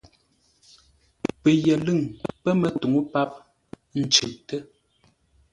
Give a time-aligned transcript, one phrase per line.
[1.41, 1.99] Pəyəlʉ̂ŋ
[2.41, 3.31] pə̂ mətuŋú páp,
[3.99, 4.59] ə́ ncʉʼtə́.